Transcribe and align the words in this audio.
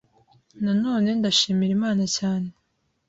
Nanone 0.63 1.09
ndashimira 1.19 1.71
Imana 1.77 2.03
cyane 2.17 2.49